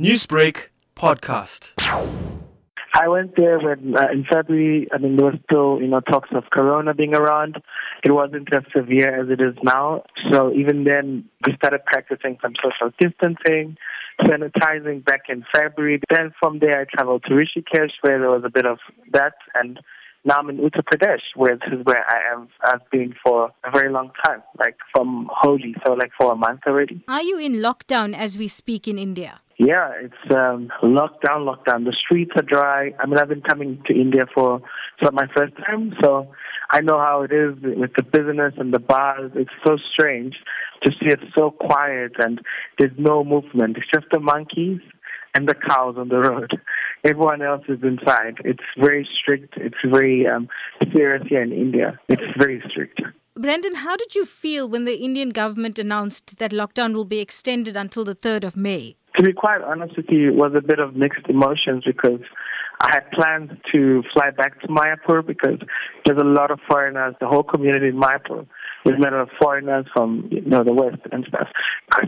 Newsbreak 0.00 0.70
podcast. 0.96 1.72
I 2.96 3.06
went 3.06 3.36
there 3.36 3.60
when 3.60 3.96
uh, 3.96 4.08
in 4.12 4.24
February. 4.24 4.88
I 4.92 4.98
mean, 4.98 5.14
there 5.16 5.26
was 5.26 5.38
still 5.44 5.80
you 5.80 5.86
know 5.86 6.00
talks 6.00 6.30
of 6.34 6.50
Corona 6.50 6.94
being 6.94 7.14
around. 7.14 7.62
It 8.02 8.10
wasn't 8.10 8.52
as 8.52 8.64
severe 8.76 9.22
as 9.22 9.30
it 9.30 9.40
is 9.40 9.54
now. 9.62 10.02
So 10.32 10.52
even 10.52 10.82
then, 10.82 11.28
we 11.46 11.54
started 11.54 11.84
practicing 11.86 12.38
some 12.42 12.54
social 12.60 12.92
distancing, 12.98 13.76
sanitizing 14.22 15.04
back 15.04 15.28
in 15.28 15.44
February. 15.54 16.00
Then 16.10 16.32
from 16.40 16.58
there, 16.58 16.80
I 16.80 16.84
traveled 16.92 17.22
to 17.28 17.30
Rishikesh, 17.34 17.92
where 18.00 18.18
there 18.18 18.30
was 18.30 18.42
a 18.44 18.50
bit 18.50 18.66
of 18.66 18.78
that, 19.12 19.34
and 19.54 19.78
now 20.24 20.38
I'm 20.38 20.50
in 20.50 20.56
Uttar 20.56 20.82
Pradesh, 20.82 21.22
where 21.36 21.54
this 21.54 21.72
is 21.72 21.84
where 21.84 22.04
I 22.08 22.32
am. 22.32 22.48
I've 22.64 22.90
been 22.90 23.14
for 23.24 23.52
a 23.62 23.70
very 23.70 23.92
long 23.92 24.10
time, 24.26 24.42
like 24.58 24.76
from 24.92 25.30
Holi, 25.32 25.76
so 25.86 25.92
like 25.92 26.10
for 26.18 26.32
a 26.32 26.36
month 26.36 26.62
already. 26.66 27.04
Are 27.06 27.22
you 27.22 27.38
in 27.38 27.54
lockdown 27.58 28.12
as 28.12 28.36
we 28.36 28.48
speak 28.48 28.88
in 28.88 28.98
India? 28.98 29.40
Yeah, 29.58 29.92
it's 30.00 30.34
um, 30.34 30.68
lockdown, 30.82 31.46
lockdown. 31.46 31.84
The 31.84 31.96
streets 32.04 32.32
are 32.36 32.42
dry. 32.42 32.92
I 32.98 33.06
mean, 33.06 33.18
I've 33.18 33.28
been 33.28 33.40
coming 33.40 33.80
to 33.86 33.94
India 33.94 34.24
for 34.34 34.60
for 35.00 35.12
my 35.12 35.26
first 35.36 35.54
time, 35.58 35.94
so 36.02 36.28
I 36.70 36.80
know 36.80 36.98
how 36.98 37.22
it 37.22 37.32
is 37.32 37.54
with 37.62 37.92
the 37.96 38.02
business 38.02 38.54
and 38.56 38.74
the 38.74 38.80
bars. 38.80 39.30
It's 39.34 39.50
so 39.64 39.76
strange 39.92 40.34
to 40.82 40.90
see 40.92 41.12
it 41.12 41.20
so 41.36 41.50
quiet 41.50 42.12
and 42.18 42.40
there's 42.78 42.96
no 42.98 43.24
movement. 43.24 43.76
It's 43.76 43.86
just 43.92 44.06
the 44.12 44.20
monkeys 44.20 44.80
and 45.34 45.48
the 45.48 45.54
cows 45.54 45.96
on 45.98 46.08
the 46.08 46.18
road. 46.18 46.50
Everyone 47.04 47.42
else 47.42 47.64
is 47.68 47.78
inside. 47.82 48.38
It's 48.44 48.62
very 48.78 49.06
strict. 49.20 49.54
It's 49.56 49.76
very 49.84 50.26
um, 50.26 50.48
serious 50.92 51.26
here 51.28 51.42
in 51.42 51.52
India. 51.52 51.98
It's 52.08 52.22
very 52.38 52.62
strict. 52.70 53.00
Brandon, 53.36 53.74
how 53.76 53.96
did 53.96 54.14
you 54.14 54.24
feel 54.24 54.68
when 54.68 54.84
the 54.84 54.96
Indian 54.96 55.30
government 55.30 55.78
announced 55.78 56.38
that 56.38 56.52
lockdown 56.52 56.94
will 56.94 57.04
be 57.04 57.20
extended 57.20 57.76
until 57.76 58.04
the 58.04 58.14
3rd 58.14 58.44
of 58.44 58.56
May? 58.56 58.96
To 59.16 59.22
be 59.22 59.32
quite 59.32 59.62
honest 59.62 59.96
with 59.96 60.06
you, 60.08 60.28
it 60.28 60.34
was 60.34 60.52
a 60.56 60.60
bit 60.60 60.80
of 60.80 60.96
mixed 60.96 61.26
emotions 61.28 61.84
because 61.86 62.20
I 62.80 62.94
had 62.94 63.10
plans 63.12 63.50
to 63.72 64.02
fly 64.12 64.30
back 64.30 64.60
to 64.62 64.68
Mayapur 64.68 65.24
because 65.24 65.58
there's 66.04 66.20
a 66.20 66.24
lot 66.24 66.50
of 66.50 66.58
foreigners, 66.68 67.14
the 67.20 67.28
whole 67.28 67.44
community 67.44 67.88
in 67.88 67.96
Mayapur 67.96 68.46
is 68.84 68.92
made 68.98 69.12
of 69.12 69.28
foreigners 69.40 69.86
from 69.94 70.28
you 70.30 70.42
know 70.42 70.62
the 70.62 70.72
West 70.72 71.00
and 71.10 71.24
stuff. 71.28 71.48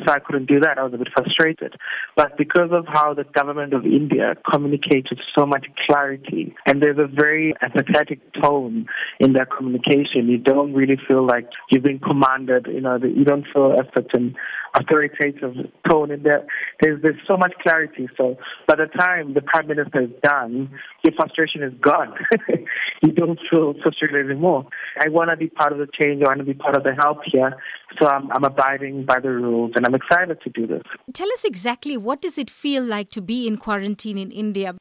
So 0.04 0.12
I 0.12 0.18
couldn't 0.18 0.46
do 0.46 0.60
that. 0.60 0.78
I 0.78 0.82
was 0.82 0.92
a 0.92 0.98
bit 0.98 1.08
frustrated. 1.14 1.74
But 2.16 2.36
because 2.36 2.70
of 2.72 2.86
how 2.86 3.14
the 3.14 3.24
government 3.24 3.72
of 3.72 3.86
India 3.86 4.34
communicates 4.50 5.10
with 5.10 5.20
so 5.36 5.46
much 5.46 5.66
clarity 5.86 6.54
and 6.66 6.82
there's 6.82 6.98
a 6.98 7.06
very 7.06 7.54
empathetic 7.62 8.20
tone 8.40 8.86
in 9.20 9.32
their 9.32 9.46
communication, 9.46 10.28
you 10.28 10.38
don't 10.38 10.74
really 10.74 10.98
feel 11.08 11.24
like 11.24 11.48
you've 11.70 11.84
been 11.84 12.00
commanded, 12.00 12.66
you 12.66 12.80
know, 12.80 12.98
you 13.02 13.24
don't 13.24 13.46
feel 13.54 13.72
a 13.72 13.84
certain 13.94 14.34
authoritative 14.78 15.54
tone 15.88 16.10
in 16.10 16.22
there. 16.22 16.46
There's, 16.80 17.02
there's 17.02 17.20
so 17.26 17.36
much 17.36 17.52
clarity. 17.62 18.08
So 18.16 18.36
by 18.68 18.76
the 18.76 18.86
time 18.86 19.34
the 19.34 19.40
prime 19.40 19.68
minister 19.68 20.02
is 20.02 20.10
done, 20.22 20.70
your 21.04 21.14
frustration 21.14 21.62
is 21.62 21.72
gone. 21.80 22.14
you 23.02 23.12
don't 23.12 23.38
feel 23.50 23.74
frustrated 23.82 24.30
anymore. 24.30 24.66
I 25.00 25.08
want 25.08 25.30
to 25.30 25.36
be 25.36 25.48
part 25.48 25.72
of 25.72 25.78
the 25.78 25.88
change. 26.00 26.22
I 26.22 26.28
want 26.28 26.38
to 26.38 26.44
be 26.44 26.54
part 26.54 26.76
of 26.76 26.84
the 26.84 26.94
help 26.94 27.18
here. 27.32 27.56
So 28.00 28.08
I'm, 28.08 28.30
I'm 28.32 28.44
abiding 28.44 29.06
by 29.06 29.20
the 29.20 29.30
rules 29.30 29.72
and 29.76 29.86
I'm 29.86 29.94
excited 29.94 30.40
to 30.42 30.50
do 30.50 30.66
this. 30.66 30.82
Tell 31.12 31.30
us 31.32 31.44
exactly 31.44 31.96
what 31.96 32.20
does 32.20 32.36
it 32.36 32.50
feel 32.50 32.82
like 32.82 33.10
to 33.10 33.22
be 33.22 33.46
in 33.46 33.56
quarantine 33.56 34.18
in 34.18 34.30
India? 34.30 34.74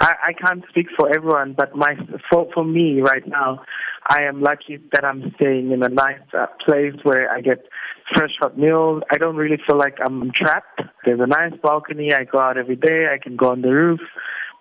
I, 0.00 0.14
I 0.28 0.32
can't 0.32 0.64
speak 0.70 0.86
for 0.96 1.14
everyone, 1.14 1.54
but 1.56 1.76
my 1.76 1.94
for 2.30 2.48
for 2.54 2.64
me 2.64 3.00
right 3.02 3.26
now, 3.26 3.62
I 4.08 4.22
am 4.22 4.40
lucky 4.40 4.78
that 4.92 5.04
I'm 5.04 5.32
staying 5.36 5.72
in 5.72 5.82
a 5.82 5.88
nice 5.88 6.20
uh, 6.32 6.46
place 6.64 6.94
where 7.02 7.30
I 7.30 7.42
get 7.42 7.66
fresh 8.14 8.30
hot 8.40 8.58
meals. 8.58 9.02
I 9.10 9.18
don't 9.18 9.36
really 9.36 9.58
feel 9.68 9.76
like 9.76 9.98
I'm 10.02 10.30
trapped. 10.34 10.80
There's 11.04 11.20
a 11.20 11.26
nice 11.26 11.52
balcony. 11.62 12.14
I 12.14 12.24
go 12.24 12.38
out 12.38 12.56
every 12.56 12.76
day. 12.76 13.06
I 13.12 13.18
can 13.22 13.36
go 13.36 13.50
on 13.50 13.60
the 13.60 13.68
roof. 13.68 14.00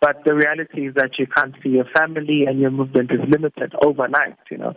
But 0.02 0.24
the 0.26 0.34
reality 0.34 0.88
is 0.88 0.96
that 0.96 1.12
you 1.20 1.28
can't 1.28 1.54
see 1.62 1.70
your 1.70 1.86
family 1.98 2.46
and 2.48 2.60
your 2.60 2.72
movement 2.72 3.12
is 3.12 3.20
limited 3.30 3.74
overnight, 3.84 4.38
you 4.50 4.58
know. 4.58 4.74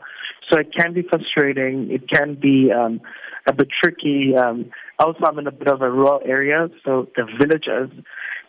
So 0.51 0.59
it 0.59 0.73
can 0.77 0.95
be 0.95 1.03
frustrating. 1.03 1.89
It 1.91 2.09
can 2.09 2.35
be 2.35 2.71
um, 2.73 3.01
a 3.47 3.53
bit 3.53 3.69
tricky. 3.83 4.35
Um, 4.37 4.71
also, 4.99 5.21
I'm 5.25 5.39
in 5.39 5.47
a 5.47 5.53
bit 5.53 5.69
of 5.69 5.81
a 5.81 5.91
rural 5.91 6.21
area, 6.25 6.69
so 6.85 7.09
the 7.17 7.25
villagers, 7.39 7.91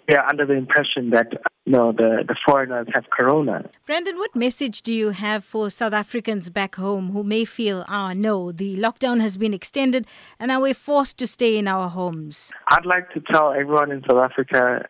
they're 0.08 0.26
under 0.26 0.46
the 0.48 0.54
impression 0.54 1.12
that 1.12 1.28
know, 1.72 1.92
the, 1.92 2.24
the 2.28 2.36
foreigners 2.46 2.88
have 2.94 3.06
corona. 3.10 3.70
Brandon, 3.86 4.18
what 4.18 4.36
message 4.36 4.82
do 4.82 4.94
you 4.94 5.10
have 5.12 5.44
for 5.44 5.70
South 5.70 5.94
Africans 5.94 6.50
back 6.50 6.76
home 6.76 7.12
who 7.12 7.24
may 7.24 7.46
feel, 7.46 7.86
ah, 7.88 8.14
no, 8.14 8.52
the 8.52 8.76
lockdown 8.78 9.22
has 9.22 9.38
been 9.38 9.54
extended 9.54 10.06
and 10.40 10.50
now 10.50 10.62
we're 10.62 10.74
forced 10.74 11.18
to 11.20 11.28
stay 11.28 11.58
in 11.58 11.68
our 11.68 11.90
homes? 11.90 12.52
I'd 12.70 12.86
like 12.86 13.12
to 13.14 13.22
tell 13.32 13.52
everyone 13.54 13.92
in 13.92 14.02
South 14.10 14.20
Africa 14.32 14.86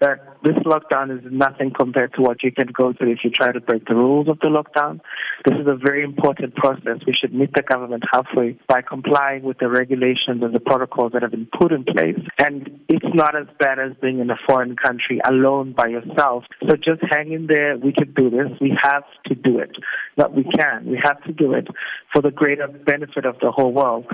that 0.00 0.36
this 0.42 0.54
lockdown 0.64 1.16
is 1.16 1.24
nothing 1.30 1.72
compared 1.72 2.12
to 2.14 2.22
what 2.22 2.42
you 2.42 2.52
can 2.52 2.68
go 2.68 2.92
through 2.92 3.12
if 3.12 3.18
you 3.24 3.30
try 3.30 3.52
to 3.52 3.60
break 3.60 3.86
the 3.86 3.94
rules 3.94 4.28
of 4.28 4.38
the 4.40 4.48
lockdown. 4.48 5.00
This 5.44 5.58
is 5.58 5.66
a 5.66 5.76
very 5.76 6.04
important 6.04 6.54
process. 6.56 6.98
We 7.06 7.12
should 7.12 7.34
meet 7.34 7.52
the 7.54 7.62
government 7.62 8.04
halfway 8.10 8.58
by 8.68 8.82
complying 8.82 9.42
with 9.42 9.58
the 9.58 9.68
regulations 9.68 10.42
and 10.42 10.54
the 10.54 10.60
protocols 10.60 11.12
that 11.12 11.22
have 11.22 11.30
been 11.30 11.48
put 11.58 11.72
in 11.72 11.84
place. 11.84 12.18
And 12.38 12.80
it's 12.88 13.14
not 13.14 13.36
as 13.36 13.46
bad 13.58 13.78
as 13.78 13.92
being 14.00 14.20
in 14.20 14.30
a 14.30 14.36
foreign 14.46 14.76
country 14.76 15.20
alone 15.28 15.72
by 15.72 15.88
yourself. 15.88 16.44
So 16.68 16.76
just 16.76 17.02
hang 17.10 17.32
in 17.32 17.46
there. 17.46 17.76
We 17.76 17.92
can 17.92 18.12
do 18.14 18.30
this. 18.30 18.50
We 18.60 18.76
have 18.82 19.04
to 19.26 19.34
do 19.34 19.58
it. 19.58 19.76
But 20.16 20.34
we 20.34 20.44
can. 20.44 20.86
We 20.86 21.00
have 21.02 21.22
to 21.24 21.32
do 21.32 21.54
it 21.54 21.68
for 22.12 22.22
the 22.22 22.30
greater 22.30 22.68
benefit 22.68 23.24
of 23.24 23.36
the 23.40 23.50
whole 23.50 23.72
world. 23.72 24.06